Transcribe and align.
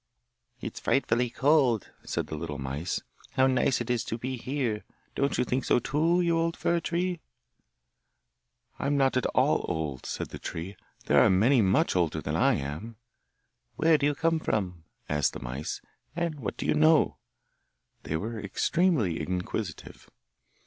'It's 0.61 0.79
frightfully 0.79 1.29
cold,' 1.29 1.91
said 2.03 2.25
the 2.25 2.35
little 2.35 2.57
mice. 2.57 3.01
'How 3.33 3.45
nice 3.45 3.81
it 3.81 3.89
is 3.91 4.03
to 4.05 4.17
be 4.17 4.35
here! 4.35 4.83
Don't 5.13 5.37
you 5.37 5.43
think 5.43 5.63
so 5.63 5.77
too, 5.77 6.21
you 6.21 6.35
old 6.39 6.57
fir 6.57 6.79
tree?' 6.79 7.19
'I'm 8.79 8.97
not 8.97 9.15
at 9.15 9.27
all 9.27 9.63
old,' 9.67 10.07
said 10.07 10.29
the 10.29 10.39
tree; 10.39 10.75
'there 11.05 11.21
are 11.23 11.29
many 11.29 11.61
much 11.61 11.95
older 11.95 12.19
than 12.19 12.35
I 12.35 12.55
am.' 12.55 12.95
'Where 13.75 13.99
do 13.99 14.07
you 14.07 14.15
come 14.15 14.39
from?' 14.39 14.85
asked 15.07 15.33
the 15.33 15.39
mice, 15.39 15.81
'and 16.15 16.39
what 16.39 16.57
do 16.57 16.65
you 16.65 16.73
know?' 16.73 17.17
They 18.01 18.17
were 18.17 18.39
extremely 18.39 19.19
inquisitive. 19.21 20.09